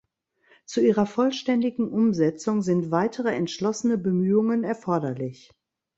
[0.65, 5.51] Zu ihrer vollständigen Umsetzung sind weitere entschlossene Bemühungen erforderlich.